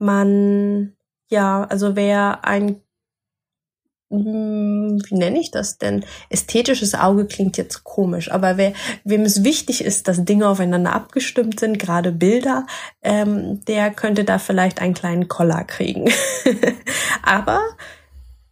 Man, 0.00 0.94
ja, 1.28 1.62
also 1.70 1.94
wer 1.94 2.44
ein 2.44 2.82
wie 4.12 5.14
nenne 5.14 5.40
ich 5.40 5.50
das 5.50 5.78
denn? 5.78 6.04
Ästhetisches 6.28 6.94
Auge 6.94 7.24
klingt 7.26 7.56
jetzt 7.56 7.82
komisch, 7.82 8.30
aber 8.30 8.56
wer, 8.58 8.74
wem 9.04 9.22
es 9.22 9.42
wichtig 9.42 9.82
ist, 9.82 10.06
dass 10.06 10.24
Dinge 10.24 10.48
aufeinander 10.48 10.92
abgestimmt 10.92 11.58
sind, 11.58 11.78
gerade 11.78 12.12
Bilder, 12.12 12.66
ähm, 13.02 13.64
der 13.64 13.90
könnte 13.90 14.24
da 14.24 14.38
vielleicht 14.38 14.80
einen 14.80 14.94
kleinen 14.94 15.28
Collar 15.28 15.64
kriegen. 15.64 16.10
aber 17.22 17.60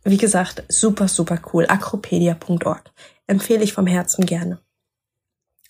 wie 0.02 0.17
gesagt, 0.17 0.64
super, 0.69 1.09
super 1.09 1.38
cool. 1.52 1.67
Acropedia.org. 1.69 2.90
Empfehle 3.26 3.62
ich 3.62 3.75
vom 3.75 3.87
Herzen 3.87 4.25
gerne. 4.25 4.59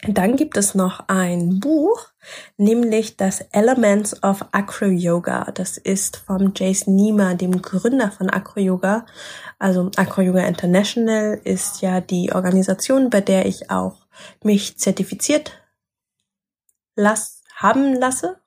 Dann 0.09 0.37
gibt 0.37 0.57
es 0.57 0.75
noch 0.75 1.05
ein 1.09 1.61
Buch, 1.61 2.09
nämlich 2.57 3.19
das 3.19 3.43
Elements 3.53 4.23
of 4.23 4.47
Acro 4.53 4.87
Yoga. 4.87 5.51
Das 5.53 5.77
ist 5.77 6.17
vom 6.17 6.53
Jason 6.57 6.95
Niemer, 6.95 7.35
dem 7.35 7.61
Gründer 7.61 8.11
von 8.11 8.31
Acro 8.31 8.61
Yoga. 8.61 9.05
Also 9.59 9.91
Acro 9.97 10.23
Yoga 10.23 10.47
International 10.47 11.39
ist 11.45 11.83
ja 11.83 12.01
die 12.01 12.33
Organisation, 12.33 13.11
bei 13.11 13.21
der 13.21 13.45
ich 13.45 13.71
auch 13.71 14.07
mich 14.43 14.79
zertifiziert 14.79 15.61
las 16.97 17.43
haben 17.55 17.95
lasse, 17.95 18.41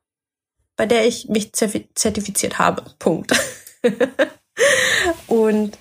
bei 0.76 0.86
der 0.88 1.06
ich 1.06 1.30
mich 1.30 1.54
zertifiziert 1.54 2.58
habe. 2.58 2.84
Punkt. 2.98 3.32
Und 5.28 5.78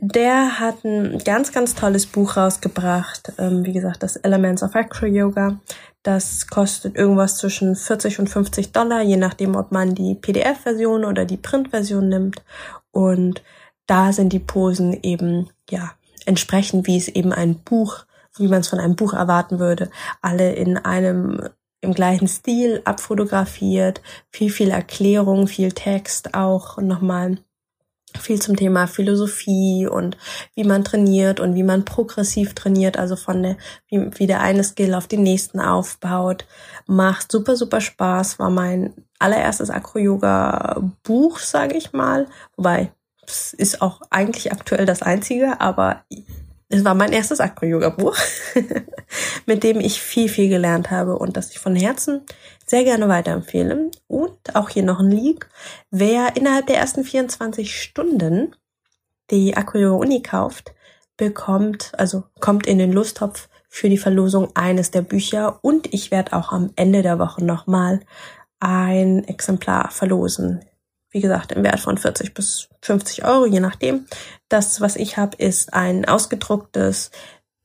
der 0.00 0.60
hat 0.60 0.84
ein 0.84 1.18
ganz, 1.24 1.52
ganz 1.52 1.74
tolles 1.74 2.06
Buch 2.06 2.36
rausgebracht. 2.36 3.32
Ähm, 3.36 3.64
wie 3.66 3.72
gesagt, 3.72 4.04
das 4.04 4.14
Elements 4.16 4.62
of 4.62 4.76
Acro 4.76 5.06
Yoga. 5.06 5.58
Das 6.04 6.46
kostet 6.46 6.96
irgendwas 6.96 7.36
zwischen 7.36 7.74
40 7.74 8.20
und 8.20 8.28
50 8.28 8.70
Dollar, 8.70 9.02
je 9.02 9.16
nachdem, 9.16 9.56
ob 9.56 9.72
man 9.72 9.96
die 9.96 10.14
PDF-Version 10.14 11.04
oder 11.04 11.24
die 11.24 11.36
Print-Version 11.36 12.08
nimmt. 12.08 12.44
Und 12.92 13.42
da 13.86 14.12
sind 14.12 14.32
die 14.32 14.38
Posen 14.38 15.02
eben, 15.02 15.50
ja, 15.68 15.90
entsprechend, 16.26 16.86
wie 16.86 16.96
es 16.96 17.08
eben 17.08 17.32
ein 17.32 17.56
Buch, 17.56 18.04
wie 18.36 18.46
man 18.46 18.60
es 18.60 18.68
von 18.68 18.78
einem 18.78 18.94
Buch 18.94 19.14
erwarten 19.14 19.58
würde, 19.58 19.90
alle 20.22 20.52
in 20.52 20.76
einem 20.76 21.48
im 21.80 21.92
gleichen 21.92 22.28
Stil 22.28 22.82
abfotografiert, 22.84 24.00
viel, 24.30 24.50
viel 24.50 24.70
Erklärung, 24.70 25.48
viel 25.48 25.72
Text 25.72 26.34
auch 26.34 26.78
nochmal 26.78 27.38
viel 28.18 28.40
zum 28.40 28.56
Thema 28.56 28.86
Philosophie 28.86 29.86
und 29.86 30.16
wie 30.54 30.64
man 30.64 30.84
trainiert 30.84 31.40
und 31.40 31.54
wie 31.54 31.62
man 31.62 31.84
progressiv 31.84 32.54
trainiert, 32.54 32.98
also 32.98 33.16
von 33.16 33.42
der, 33.42 33.56
wie, 33.88 34.10
wie 34.18 34.26
der 34.26 34.40
eine 34.40 34.64
Skill 34.64 34.94
auf 34.94 35.06
den 35.06 35.22
nächsten 35.22 35.60
aufbaut. 35.60 36.46
Macht 36.86 37.30
super, 37.30 37.56
super 37.56 37.80
Spaß. 37.80 38.38
War 38.38 38.50
mein 38.50 38.94
allererstes 39.18 39.70
Acro-Yoga-Buch, 39.70 41.38
sage 41.38 41.76
ich 41.76 41.92
mal. 41.92 42.26
Wobei, 42.56 42.92
es 43.26 43.52
ist 43.52 43.82
auch 43.82 44.00
eigentlich 44.10 44.52
aktuell 44.52 44.86
das 44.86 45.02
einzige, 45.02 45.60
aber 45.60 46.04
es 46.68 46.84
war 46.84 46.94
mein 46.94 47.12
erstes 47.12 47.40
Acro-Yoga-Buch, 47.40 48.16
mit 49.46 49.62
dem 49.62 49.80
ich 49.80 50.02
viel, 50.02 50.28
viel 50.28 50.48
gelernt 50.48 50.90
habe 50.90 51.18
und 51.18 51.36
das 51.36 51.50
ich 51.50 51.58
von 51.58 51.74
Herzen 51.74 52.22
sehr 52.66 52.84
gerne 52.84 53.08
weiterempfehle. 53.08 53.90
Und 54.06 54.54
auch 54.54 54.68
hier 54.68 54.82
noch 54.82 55.00
ein 55.00 55.10
Leak. 55.10 55.48
Wer 55.90 56.36
innerhalb 56.36 56.66
der 56.66 56.76
ersten 56.76 57.04
24 57.04 57.80
Stunden 57.80 58.54
die 59.30 59.56
Acro-Yoga 59.56 59.96
Uni 59.96 60.22
kauft, 60.22 60.74
bekommt, 61.16 61.92
also 61.96 62.24
kommt 62.40 62.66
in 62.66 62.78
den 62.78 62.92
Lusttopf 62.92 63.48
für 63.68 63.88
die 63.88 63.98
Verlosung 63.98 64.54
eines 64.54 64.90
der 64.90 65.02
Bücher 65.02 65.58
und 65.62 65.92
ich 65.92 66.10
werde 66.10 66.34
auch 66.34 66.52
am 66.52 66.70
Ende 66.76 67.02
der 67.02 67.18
Woche 67.18 67.44
nochmal 67.44 68.00
ein 68.60 69.24
Exemplar 69.24 69.90
verlosen 69.90 70.64
wie 71.10 71.20
gesagt, 71.20 71.52
im 71.52 71.64
Wert 71.64 71.80
von 71.80 71.96
40 71.96 72.34
bis 72.34 72.68
50 72.82 73.24
Euro, 73.24 73.46
je 73.46 73.60
nachdem. 73.60 74.06
Das, 74.48 74.80
was 74.80 74.96
ich 74.96 75.16
habe, 75.16 75.36
ist 75.36 75.72
ein 75.74 76.04
ausgedrucktes 76.04 77.10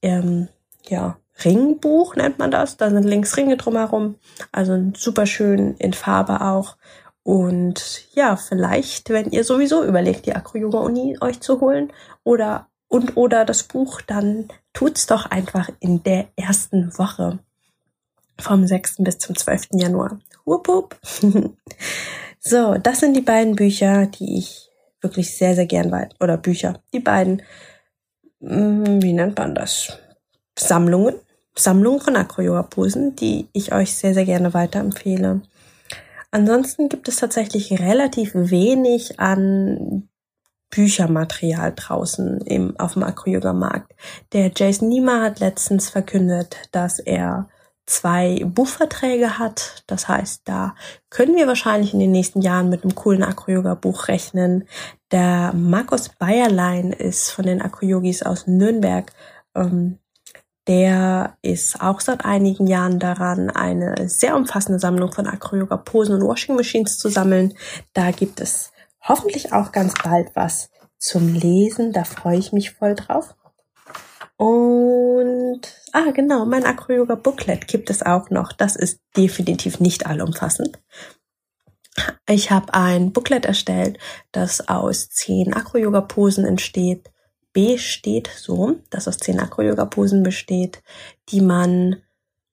ähm, 0.01 0.47
ja, 0.87 1.17
Ringbuch, 1.43 2.15
nennt 2.15 2.39
man 2.39 2.51
das. 2.51 2.77
Da 2.77 2.89
sind 2.89 3.03
links 3.03 3.35
Ringe 3.37 3.57
drumherum. 3.57 4.15
Also 4.51 4.91
super 4.95 5.25
schön 5.25 5.75
in 5.77 5.93
Farbe 5.93 6.41
auch. 6.41 6.77
Und 7.23 8.05
ja, 8.13 8.35
vielleicht, 8.35 9.09
wenn 9.09 9.31
ihr 9.31 9.43
sowieso 9.43 9.83
überlegt, 9.83 10.25
die 10.25 10.35
Acro-Yoga-Uni 10.35 11.17
euch 11.21 11.39
zu 11.39 11.61
holen 11.61 11.91
oder 12.23 12.67
und 12.89 13.17
oder 13.17 13.43
das 13.45 13.63
Buch, 13.63 14.01
dann 14.01 14.49
tut's 14.73 15.07
doch 15.07 15.25
einfach 15.25 15.69
in 15.79 16.03
der 16.03 16.27
ersten 16.35 16.95
Woche 16.97 17.39
vom 18.39 18.67
6. 18.67 18.97
bis 18.99 19.17
zum 19.17 19.37
12. 19.37 19.69
Januar. 19.73 20.19
Wupp, 20.45 20.67
wupp. 20.67 20.99
So, 22.45 22.77
das 22.77 22.99
sind 22.99 23.15
die 23.15 23.21
beiden 23.21 23.55
Bücher, 23.55 24.05
die 24.05 24.37
ich 24.37 24.69
wirklich 25.01 25.35
sehr, 25.35 25.55
sehr 25.55 25.65
gern 25.65 25.91
weit, 25.91 26.13
oder 26.19 26.35
Bücher, 26.35 26.81
die 26.93 26.99
beiden, 26.99 27.41
hm, 28.41 29.01
wie 29.01 29.13
nennt 29.13 29.37
man 29.37 29.55
das? 29.55 29.97
Sammlungen, 30.59 31.15
Sammlungen 31.55 32.01
von 32.01 32.17
Acro-Yoga-Posen, 32.17 33.15
die 33.15 33.47
ich 33.53 33.73
euch 33.73 33.95
sehr, 33.95 34.13
sehr 34.13 34.25
gerne 34.25 34.53
weiterempfehle. 34.53 35.41
Ansonsten 36.31 36.89
gibt 36.89 37.07
es 37.07 37.15
tatsächlich 37.15 37.79
relativ 37.79 38.31
wenig 38.33 39.21
an 39.21 40.09
Büchermaterial 40.69 41.71
draußen 41.73 42.41
im, 42.41 42.77
auf 42.77 42.93
dem 42.93 43.03
Acro-Yoga-Markt. 43.03 43.93
Der 44.33 44.51
Jason 44.53 44.89
Niemer 44.89 45.21
hat 45.21 45.39
letztens 45.39 45.89
verkündet, 45.89 46.57
dass 46.71 46.99
er 46.99 47.47
zwei 47.85 48.43
Buchverträge 48.45 49.37
hat. 49.39 49.83
Das 49.87 50.07
heißt, 50.07 50.43
da 50.45 50.75
können 51.09 51.35
wir 51.35 51.47
wahrscheinlich 51.47 51.93
in 51.93 51.99
den 51.99 52.11
nächsten 52.11 52.41
Jahren 52.41 52.69
mit 52.69 52.83
einem 52.83 52.95
coolen 52.95 53.23
Acro-Yoga-Buch 53.23 54.07
rechnen. 54.07 54.67
Der 55.11 55.53
Markus 55.53 56.09
Bayerlein 56.09 56.91
ist 56.93 57.31
von 57.31 57.45
den 57.45 57.61
Acro-Yogis 57.61 58.23
aus 58.23 58.47
Nürnberg. 58.47 59.11
Ähm, 59.55 59.99
der 60.67 61.37
ist 61.41 61.81
auch 61.81 61.99
seit 61.99 62.23
einigen 62.23 62.67
Jahren 62.67 62.97
daran, 62.97 63.49
eine 63.49 64.07
sehr 64.07 64.35
umfassende 64.37 64.79
Sammlung 64.79 65.11
von 65.11 65.27
Acro-Yoga-Posen 65.27 66.15
und 66.15 66.27
Washing 66.27 66.55
Machines 66.55 66.97
zu 66.97 67.09
sammeln. 67.09 67.53
Da 67.91 68.11
gibt 68.11 68.39
es 68.39 68.71
hoffentlich 69.01 69.51
auch 69.51 69.73
ganz 69.73 69.93
bald 70.01 70.33
was 70.35 70.69
zum 70.97 71.33
Lesen. 71.33 71.91
Da 71.91 72.05
freue 72.05 72.37
ich 72.37 72.53
mich 72.53 72.71
voll 72.71 72.95
drauf. 72.95 73.35
Und, 74.37 75.61
ah, 75.91 76.11
genau, 76.11 76.45
mein 76.45 76.65
Acro-Yoga 76.65 77.15
Booklet 77.15 77.67
gibt 77.67 77.89
es 77.89 78.01
auch 78.01 78.29
noch. 78.29 78.51
Das 78.51 78.75
ist 78.75 78.99
definitiv 79.15 79.79
nicht 79.79 80.05
allumfassend. 80.05 80.79
Ich 82.27 82.49
habe 82.49 82.73
ein 82.73 83.13
Booklet 83.13 83.45
erstellt, 83.45 83.99
das 84.31 84.67
aus 84.67 85.09
zehn 85.09 85.53
Acro-Yoga-Posen 85.53 86.45
entsteht, 86.45 87.11
besteht, 87.53 88.31
so, 88.35 88.79
das 88.89 89.07
aus 89.07 89.17
zehn 89.17 89.39
Acro-Yoga-Posen 89.39 90.23
besteht, 90.23 90.81
die 91.29 91.41
man 91.41 92.01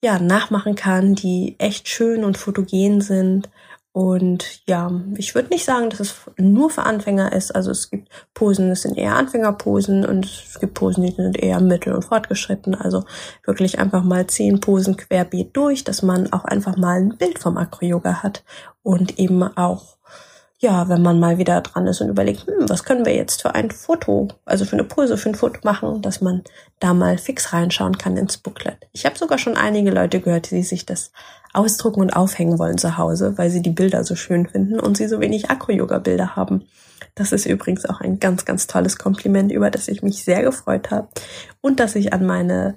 ja 0.02 0.18
nachmachen 0.18 0.74
kann, 0.74 1.14
die 1.14 1.56
echt 1.58 1.88
schön 1.88 2.24
und 2.24 2.36
fotogen 2.36 3.00
sind 3.00 3.48
und 3.92 4.62
ja, 4.68 4.88
ich 5.16 5.34
würde 5.34 5.48
nicht 5.48 5.64
sagen, 5.64 5.90
dass 5.90 5.98
es 5.98 6.14
nur 6.36 6.70
für 6.70 6.84
Anfänger 6.84 7.32
ist. 7.32 7.52
Also 7.52 7.72
es 7.72 7.90
gibt 7.90 8.08
Posen, 8.34 8.68
das 8.68 8.82
sind 8.82 8.96
eher 8.96 9.16
Anfängerposen 9.16 10.06
und 10.06 10.26
es 10.26 10.60
gibt 10.60 10.74
Posen, 10.74 11.02
die 11.04 11.10
sind 11.12 11.36
eher 11.36 11.60
mittel- 11.60 11.94
und 11.94 12.04
fortgeschritten. 12.04 12.76
Also 12.76 13.04
wirklich 13.44 13.80
einfach 13.80 14.04
mal 14.04 14.28
zehn 14.28 14.60
Posen 14.60 14.96
querbeet 14.96 15.56
durch, 15.56 15.82
dass 15.82 16.02
man 16.02 16.32
auch 16.32 16.44
einfach 16.44 16.76
mal 16.76 17.00
ein 17.00 17.16
Bild 17.18 17.40
vom 17.40 17.56
Acro-Yoga 17.56 18.22
hat 18.22 18.44
und 18.82 19.18
eben 19.18 19.42
auch 19.42 19.96
ja, 20.62 20.90
wenn 20.90 21.00
man 21.00 21.18
mal 21.18 21.38
wieder 21.38 21.62
dran 21.62 21.86
ist 21.86 22.02
und 22.02 22.10
überlegt, 22.10 22.46
hm, 22.46 22.68
was 22.68 22.84
können 22.84 23.06
wir 23.06 23.14
jetzt 23.14 23.40
für 23.40 23.54
ein 23.54 23.70
Foto, 23.70 24.28
also 24.44 24.66
für 24.66 24.74
eine 24.74 24.84
Pose, 24.84 25.16
für 25.16 25.30
ein 25.30 25.34
Foto 25.34 25.60
machen, 25.64 26.02
dass 26.02 26.20
man 26.20 26.42
da 26.80 26.92
mal 26.92 27.16
fix 27.16 27.54
reinschauen 27.54 27.96
kann 27.96 28.18
ins 28.18 28.36
Booklet. 28.36 28.76
Ich 28.92 29.06
habe 29.06 29.16
sogar 29.16 29.38
schon 29.38 29.56
einige 29.56 29.90
Leute 29.90 30.20
gehört, 30.20 30.50
die 30.50 30.62
sich 30.62 30.84
das 30.84 31.12
ausdrucken 31.54 32.02
und 32.02 32.10
aufhängen 32.10 32.58
wollen 32.58 32.76
zu 32.76 32.98
Hause, 32.98 33.38
weil 33.38 33.48
sie 33.48 33.62
die 33.62 33.70
Bilder 33.70 34.04
so 34.04 34.14
schön 34.14 34.46
finden 34.48 34.78
und 34.78 34.98
sie 34.98 35.08
so 35.08 35.18
wenig 35.18 35.48
Acro-Yoga-Bilder 35.48 36.36
haben. 36.36 36.66
Das 37.14 37.32
ist 37.32 37.46
übrigens 37.46 37.86
auch 37.86 38.02
ein 38.02 38.20
ganz, 38.20 38.44
ganz 38.44 38.66
tolles 38.66 38.98
Kompliment, 38.98 39.50
über 39.50 39.70
das 39.70 39.88
ich 39.88 40.02
mich 40.02 40.24
sehr 40.24 40.42
gefreut 40.42 40.90
habe 40.90 41.08
und 41.62 41.80
das 41.80 41.96
ich 41.96 42.12
an 42.12 42.26
meine 42.26 42.76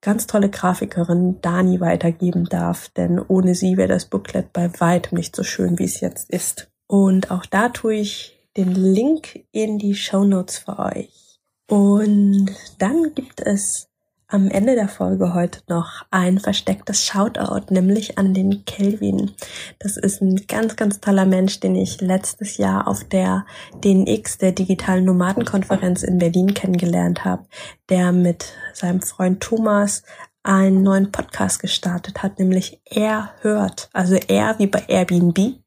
ganz 0.00 0.28
tolle 0.28 0.50
Grafikerin 0.50 1.40
Dani 1.40 1.80
weitergeben 1.80 2.44
darf, 2.44 2.90
denn 2.90 3.18
ohne 3.18 3.56
sie 3.56 3.76
wäre 3.76 3.88
das 3.88 4.04
Booklet 4.04 4.52
bei 4.52 4.70
weitem 4.78 5.18
nicht 5.18 5.34
so 5.34 5.42
schön, 5.42 5.80
wie 5.80 5.84
es 5.84 6.00
jetzt 6.00 6.30
ist. 6.30 6.70
Und 6.86 7.30
auch 7.30 7.46
da 7.46 7.68
tue 7.68 7.94
ich 7.94 8.38
den 8.56 8.74
Link 8.74 9.46
in 9.52 9.78
die 9.78 9.94
Show 9.94 10.24
Notes 10.24 10.58
für 10.58 10.78
euch. 10.78 11.40
Und 11.68 12.50
dann 12.78 13.14
gibt 13.14 13.40
es 13.40 13.88
am 14.26 14.48
Ende 14.48 14.74
der 14.74 14.88
Folge 14.88 15.32
heute 15.34 15.60
noch 15.68 16.04
ein 16.10 16.40
verstecktes 16.40 17.04
Shoutout, 17.04 17.72
nämlich 17.72 18.18
an 18.18 18.34
den 18.34 18.64
Kelvin. 18.64 19.30
Das 19.78 19.96
ist 19.96 20.20
ein 20.20 20.46
ganz, 20.48 20.76
ganz 20.76 21.00
toller 21.00 21.24
Mensch, 21.24 21.60
den 21.60 21.76
ich 21.76 22.00
letztes 22.00 22.56
Jahr 22.56 22.88
auf 22.88 23.04
der 23.04 23.46
DNX, 23.84 24.38
der 24.38 24.52
digitalen 24.52 25.04
Nomadenkonferenz 25.04 26.02
in 26.02 26.18
Berlin 26.18 26.52
kennengelernt 26.52 27.24
habe, 27.24 27.46
der 27.88 28.12
mit 28.12 28.46
seinem 28.72 29.02
Freund 29.02 29.40
Thomas 29.40 30.02
einen 30.42 30.82
neuen 30.82 31.10
Podcast 31.12 31.60
gestartet 31.60 32.22
hat, 32.22 32.38
nämlich 32.38 32.80
Er 32.84 33.30
hört. 33.40 33.88
Also 33.92 34.16
er 34.16 34.58
wie 34.58 34.66
bei 34.66 34.84
Airbnb 34.88 35.63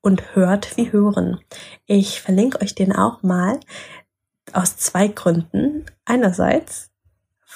und 0.00 0.34
hört 0.34 0.76
wie 0.76 0.92
hören. 0.92 1.40
Ich 1.86 2.20
verlinke 2.20 2.60
euch 2.60 2.74
den 2.74 2.94
auch 2.94 3.22
mal 3.22 3.60
aus 4.52 4.76
zwei 4.76 5.08
Gründen. 5.08 5.86
Einerseits, 6.04 6.90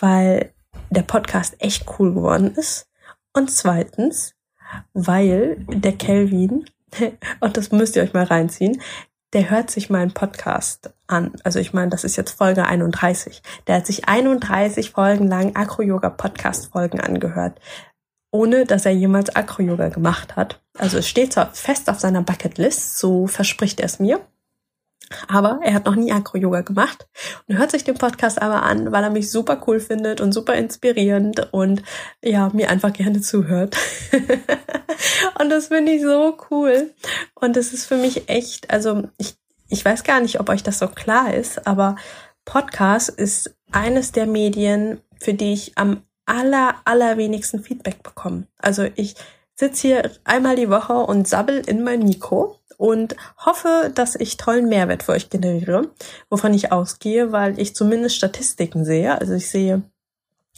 weil 0.00 0.52
der 0.90 1.02
Podcast 1.02 1.56
echt 1.58 1.86
cool 1.98 2.14
geworden 2.14 2.54
ist. 2.54 2.88
Und 3.32 3.50
zweitens, 3.50 4.34
weil 4.92 5.64
der 5.68 5.92
Kelvin, 5.92 6.64
und 7.40 7.56
das 7.56 7.70
müsst 7.70 7.96
ihr 7.96 8.02
euch 8.02 8.12
mal 8.12 8.24
reinziehen, 8.24 8.80
der 9.32 9.50
hört 9.50 9.70
sich 9.70 9.90
meinen 9.90 10.12
Podcast 10.12 10.92
an. 11.06 11.32
Also 11.44 11.60
ich 11.60 11.72
meine, 11.72 11.90
das 11.90 12.02
ist 12.02 12.16
jetzt 12.16 12.32
Folge 12.32 12.66
31. 12.66 13.42
Der 13.68 13.76
hat 13.76 13.86
sich 13.86 14.08
31 14.08 14.90
Folgen 14.90 15.28
lang 15.28 15.54
Acro-Yoga-Podcast-Folgen 15.54 17.00
angehört, 17.00 17.60
ohne 18.30 18.64
dass 18.64 18.86
er 18.86 18.92
jemals 18.92 19.34
Acro-Yoga 19.34 19.88
gemacht 19.88 20.36
hat. 20.36 20.60
Also 20.78 20.98
es 20.98 21.08
steht 21.08 21.32
zwar 21.32 21.52
fest 21.52 21.88
auf 21.90 22.00
seiner 22.00 22.22
Bucketlist, 22.22 22.98
so 22.98 23.26
verspricht 23.26 23.80
er 23.80 23.86
es 23.86 23.98
mir. 23.98 24.20
Aber 25.26 25.58
er 25.64 25.74
hat 25.74 25.86
noch 25.86 25.96
nie 25.96 26.12
Acro-Yoga 26.12 26.60
gemacht 26.60 27.08
und 27.48 27.58
hört 27.58 27.72
sich 27.72 27.82
den 27.82 27.96
Podcast 27.96 28.40
aber 28.40 28.62
an, 28.62 28.92
weil 28.92 29.02
er 29.02 29.10
mich 29.10 29.30
super 29.30 29.60
cool 29.66 29.80
findet 29.80 30.20
und 30.20 30.32
super 30.32 30.54
inspirierend 30.54 31.52
und 31.52 31.82
ja, 32.22 32.50
mir 32.52 32.70
einfach 32.70 32.92
gerne 32.92 33.20
zuhört. 33.20 33.76
und 35.40 35.50
das 35.50 35.66
finde 35.66 35.92
ich 35.92 36.02
so 36.02 36.38
cool. 36.50 36.94
Und 37.34 37.56
das 37.56 37.72
ist 37.72 37.86
für 37.86 37.96
mich 37.96 38.28
echt, 38.28 38.70
also 38.70 39.08
ich, 39.18 39.34
ich 39.68 39.84
weiß 39.84 40.04
gar 40.04 40.20
nicht, 40.20 40.38
ob 40.38 40.48
euch 40.48 40.62
das 40.62 40.78
so 40.78 40.86
klar 40.86 41.34
ist, 41.34 41.66
aber 41.66 41.96
Podcast 42.44 43.08
ist 43.08 43.56
eines 43.72 44.12
der 44.12 44.26
Medien, 44.26 45.00
für 45.18 45.34
die 45.34 45.52
ich 45.52 45.76
am 45.76 46.02
aller, 46.30 46.76
allerwenigsten 46.84 47.62
Feedback 47.62 48.02
bekomme. 48.02 48.46
Also 48.58 48.86
ich 48.94 49.16
sitze 49.56 49.88
hier 49.88 50.10
einmal 50.24 50.56
die 50.56 50.70
Woche 50.70 50.94
und 50.94 51.28
sabbel 51.28 51.62
in 51.66 51.82
mein 51.82 52.00
Mikro 52.00 52.56
und 52.78 53.16
hoffe, 53.44 53.90
dass 53.94 54.14
ich 54.14 54.36
tollen 54.36 54.68
Mehrwert 54.68 55.02
für 55.02 55.12
euch 55.12 55.28
generiere, 55.28 55.90
wovon 56.30 56.54
ich 56.54 56.72
ausgehe, 56.72 57.32
weil 57.32 57.58
ich 57.58 57.74
zumindest 57.74 58.16
Statistiken 58.16 58.84
sehe. 58.84 59.20
Also 59.20 59.34
ich 59.34 59.50
sehe, 59.50 59.82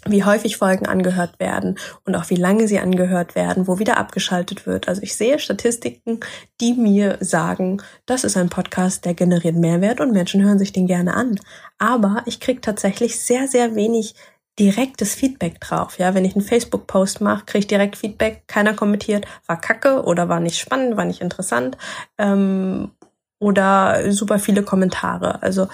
wie 0.07 0.25
häufig 0.25 0.57
Folgen 0.57 0.87
angehört 0.87 1.39
werden 1.39 1.79
und 2.05 2.17
auch 2.17 2.29
wie 2.29 2.37
lange 2.37 2.67
sie 2.67 2.79
angehört 2.79 3.35
werden, 3.35 3.67
wo 3.67 3.79
wieder 3.79 3.99
abgeschaltet 3.99 4.67
wird. 4.67 4.89
Also 4.89 5.03
ich 5.03 5.17
sehe 5.17 5.39
Statistiken, 5.39 6.21
die 6.61 6.75
mir 6.75 7.19
sagen, 7.21 7.83
das 8.07 8.25
ist 8.25 8.37
ein 8.37 8.49
Podcast, 8.49 9.05
der 9.05 9.15
generiert 9.15 9.57
Mehrwert 9.57 10.01
und 10.01 10.13
Menschen 10.13 10.43
hören 10.43 10.59
sich 10.59 10.73
den 10.73 10.87
gerne 10.87 11.15
an. 11.15 11.39
Aber 11.79 12.23
ich 12.27 12.41
kriege 12.41 12.61
tatsächlich 12.61 13.21
sehr, 13.21 13.49
sehr 13.49 13.75
wenig 13.75 14.15
direktes 14.59 15.15
Feedback 15.15 15.61
drauf. 15.61 15.99
Ja, 15.99 16.15
wenn 16.15 16.25
ich 16.25 16.35
einen 16.35 16.45
Facebook-Post 16.45 17.21
mache, 17.21 17.45
kriege 17.47 17.61
ich 17.61 17.67
direkt 17.67 17.97
Feedback. 17.97 18.45
Keiner 18.47 18.75
kommentiert, 18.75 19.27
war 19.47 19.61
kacke 19.61 20.03
oder 20.05 20.29
war 20.29 20.41
nicht 20.41 20.59
spannend, 20.59 20.97
war 20.97 21.05
nicht 21.05 21.21
interessant 21.21 21.79
ähm, 22.19 22.91
oder 23.39 24.13
super 24.13 24.39
viele 24.39 24.63
Kommentare. 24.63 25.43
Also 25.43 25.69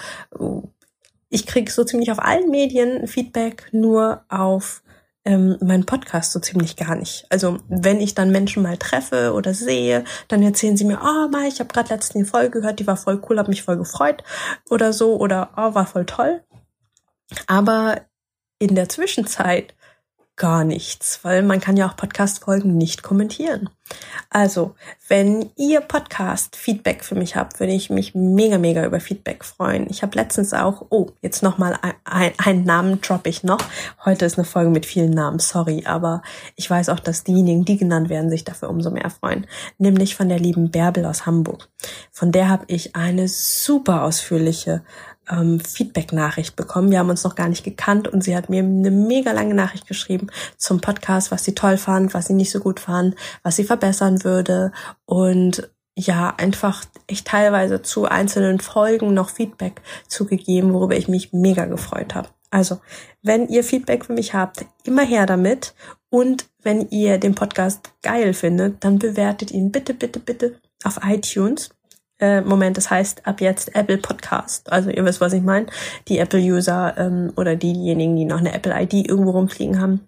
ich 1.29 1.45
kriege 1.45 1.71
so 1.71 1.83
ziemlich 1.83 2.11
auf 2.11 2.19
allen 2.19 2.49
Medien 2.49 3.07
Feedback, 3.07 3.67
nur 3.71 4.23
auf 4.29 4.81
ähm, 5.25 5.57
meinen 5.61 5.85
Podcast 5.85 6.31
so 6.31 6.39
ziemlich 6.39 6.75
gar 6.75 6.95
nicht. 6.95 7.25
Also 7.29 7.57
wenn 7.67 7.99
ich 7.99 8.15
dann 8.15 8.31
Menschen 8.31 8.63
mal 8.63 8.77
treffe 8.77 9.33
oder 9.33 9.53
sehe, 9.53 10.05
dann 10.29 10.41
erzählen 10.41 10.77
sie 10.77 10.85
mir, 10.85 10.99
oh 11.03 11.27
Mai, 11.29 11.47
ich 11.47 11.59
habe 11.59 11.71
gerade 11.71 11.93
letztens 11.93 12.25
die 12.25 12.31
Folge 12.31 12.61
gehört, 12.61 12.79
die 12.79 12.87
war 12.87 12.97
voll 12.97 13.21
cool, 13.29 13.37
habe 13.37 13.49
mich 13.49 13.63
voll 13.63 13.77
gefreut 13.77 14.23
oder 14.69 14.93
so 14.93 15.17
oder 15.17 15.51
oh, 15.57 15.75
war 15.75 15.85
voll 15.85 16.05
toll. 16.05 16.41
Aber 17.45 18.01
in 18.59 18.75
der 18.75 18.89
Zwischenzeit 18.89 19.73
gar 20.39 20.63
nichts, 20.63 21.19
weil 21.23 21.43
man 21.43 21.59
kann 21.59 21.75
ja 21.75 21.87
auch 21.87 21.97
Podcast-Folgen 21.97 22.77
nicht 22.77 23.03
kommentieren. 23.03 23.69
Also, 24.29 24.75
wenn 25.09 25.49
ihr 25.57 25.81
Podcast-Feedback 25.81 27.03
für 27.03 27.15
mich 27.15 27.35
habt, 27.35 27.59
würde 27.59 27.73
ich 27.73 27.89
mich 27.89 28.15
mega, 28.15 28.57
mega 28.57 28.85
über 28.85 29.01
Feedback 29.01 29.43
freuen. 29.43 29.87
Ich 29.89 30.01
habe 30.01 30.17
letztens 30.17 30.53
auch, 30.53 30.85
oh, 30.91 31.07
jetzt 31.21 31.43
nochmal 31.43 31.77
ein, 31.81 31.93
ein, 32.05 32.31
einen 32.37 32.63
Namen 32.63 33.01
droppe 33.01 33.29
ich 33.29 33.43
noch. 33.43 33.59
Heute 34.05 34.25
ist 34.25 34.37
eine 34.37 34.45
Folge 34.45 34.69
mit 34.69 34.85
vielen 34.85 35.11
Namen, 35.11 35.39
sorry, 35.39 35.83
aber 35.85 36.21
ich 36.55 36.69
weiß 36.69 36.87
auch, 36.87 37.01
dass 37.01 37.25
diejenigen, 37.25 37.65
die 37.65 37.77
genannt 37.77 38.07
werden, 38.09 38.29
sich 38.29 38.45
dafür 38.45 38.69
umso 38.69 38.91
mehr 38.91 39.09
freuen. 39.09 39.45
Nämlich 39.77 40.15
von 40.15 40.29
der 40.29 40.39
lieben 40.39 40.71
Bärbel 40.71 41.05
aus 41.05 41.25
Hamburg. 41.25 41.67
Von 42.11 42.31
der 42.31 42.47
habe 42.47 42.63
ich 42.67 42.95
eine 42.95 43.27
super 43.27 44.03
ausführliche 44.03 44.83
ähm, 45.29 45.59
Feedback-Nachricht 45.59 46.55
bekommen. 46.55 46.91
Wir 46.91 46.99
haben 46.99 47.09
uns 47.09 47.23
noch 47.23 47.35
gar 47.35 47.49
nicht 47.49 47.63
gekannt 47.63 48.07
und 48.07 48.23
sie 48.23 48.35
hat 48.35 48.49
mir 48.49 48.63
eine 48.63 48.91
mega 48.91 49.31
lange 49.31 49.53
Nachricht 49.53 49.87
geschrieben 49.87 50.27
zum 50.57 50.81
Podcast, 50.81 51.31
was 51.31 51.43
sie 51.43 51.55
toll 51.55 51.77
fand, 51.77 52.13
was 52.13 52.27
sie 52.27 52.33
nicht 52.33 52.51
so 52.51 52.59
gut 52.59 52.79
fand, 52.79 53.15
was 53.43 53.55
sie 53.55 53.63
verbessern 53.63 54.23
würde 54.23 54.71
und 55.05 55.69
ja, 55.95 56.33
einfach 56.37 56.85
echt 57.07 57.27
teilweise 57.27 57.81
zu 57.81 58.05
einzelnen 58.05 58.59
Folgen 58.59 59.13
noch 59.13 59.29
Feedback 59.29 59.81
zugegeben, 60.07 60.73
worüber 60.73 60.95
ich 60.95 61.09
mich 61.09 61.33
mega 61.33 61.65
gefreut 61.65 62.15
habe. 62.15 62.29
Also, 62.51 62.79
wenn 63.21 63.47
ihr 63.49 63.63
Feedback 63.63 64.05
für 64.05 64.13
mich 64.13 64.33
habt, 64.33 64.65
immer 64.85 65.03
her 65.03 65.25
damit. 65.25 65.73
Und 66.09 66.45
wenn 66.63 66.89
ihr 66.89 67.19
den 67.19 67.35
Podcast 67.35 67.91
geil 68.01 68.33
findet, 68.33 68.83
dann 68.83 68.97
bewertet 68.97 69.51
ihn 69.51 69.71
bitte, 69.71 69.93
bitte, 69.93 70.19
bitte 70.19 70.59
auf 70.83 70.99
iTunes 71.03 71.69
äh, 72.19 72.41
Moment, 72.41 72.77
das 72.77 72.89
heißt 72.89 73.25
ab 73.25 73.41
jetzt 73.41 73.75
Apple 73.75 73.97
Podcast. 73.97 74.71
Also 74.71 74.89
ihr 74.89 75.05
wisst, 75.05 75.21
was 75.21 75.33
ich 75.33 75.43
meine. 75.43 75.67
Die 76.07 76.19
Apple-User 76.19 76.95
ähm, 76.97 77.33
oder 77.35 77.55
diejenigen, 77.55 78.15
die 78.15 78.25
noch 78.25 78.39
eine 78.39 78.53
Apple-ID 78.53 79.07
irgendwo 79.07 79.31
rumfliegen 79.31 79.81
haben. 79.81 80.01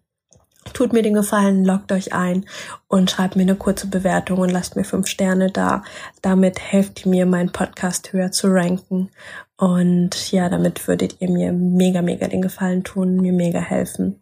Tut 0.74 0.94
mir 0.94 1.02
den 1.02 1.16
Gefallen, 1.16 1.66
loggt 1.66 1.92
euch 1.92 2.14
ein 2.14 2.46
und 2.88 3.10
schreibt 3.10 3.36
mir 3.36 3.42
eine 3.42 3.56
kurze 3.56 3.88
Bewertung 3.88 4.40
und 4.40 4.52
lasst 4.52 4.76
mir 4.76 4.84
fünf 4.84 5.08
Sterne 5.08 5.50
da. 5.50 5.84
Damit 6.22 6.60
helft 6.60 7.06
ihr 7.06 7.10
mir, 7.10 7.26
meinen 7.26 7.52
Podcast 7.52 8.14
höher 8.14 8.32
zu 8.32 8.48
ranken. 8.48 9.10
Und 9.58 10.32
ja, 10.32 10.50
damit 10.50 10.88
würdet 10.88 11.16
ihr 11.20 11.32
mir 11.32 11.52
mega, 11.52 12.02
mega 12.02 12.28
den 12.28 12.44
Gefallen 12.44 12.84
tun, 12.84 13.18
mir 13.18 13.34
mega 13.34 13.60
helfen 13.60 14.22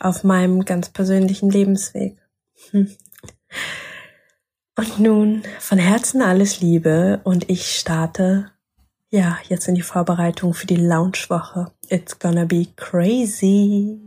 auf 0.00 0.24
meinem 0.24 0.64
ganz 0.64 0.88
persönlichen 0.88 1.50
Lebensweg. 1.50 2.16
Hm. 2.70 2.90
Und 4.76 4.98
nun 4.98 5.42
von 5.60 5.78
Herzen 5.78 6.20
alles 6.20 6.60
Liebe 6.60 7.20
und 7.22 7.48
ich 7.48 7.78
starte 7.78 8.50
ja 9.10 9.38
jetzt 9.48 9.68
in 9.68 9.76
die 9.76 9.82
Vorbereitung 9.82 10.52
für 10.52 10.66
die 10.66 10.76
Lounge-Woche. 10.76 11.70
It's 11.88 12.18
gonna 12.18 12.44
be 12.44 12.66
crazy. 12.74 14.03